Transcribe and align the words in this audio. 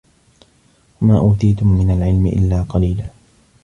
وَمَا 1.01 1.19
أُوتِيتُمْ 1.19 1.67
مِنْ 1.67 1.91
الْعِلْمِ 1.91 2.25
إلَّا 2.27 2.61
قَلِيلًا 2.61 3.05